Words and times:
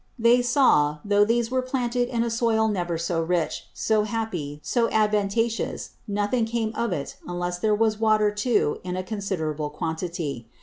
They 0.17 0.41
saw, 0.41 0.97
though 1.05 1.23
these 1.23 1.51
were 1.51 1.61
planted 1.61 2.09
in 2.09 2.23
a 2.23 2.31
Soil 2.31 2.67
never 2.67 2.97
so 2.97 3.21
rich, 3.21 3.67
so 3.71 4.01
happy, 4.01 4.59
so 4.63 4.89
advantageous, 4.89 5.91
nothing 6.07 6.45
came 6.45 6.73
of 6.73 6.91
it 6.91 7.17
unless 7.27 7.59
there 7.59 7.75
was 7.75 7.99
Water 7.99 8.31
too 8.31 8.79
in 8.83 8.95
a 8.95 9.03
considerable 9.03 9.69
quantity. 9.69 10.49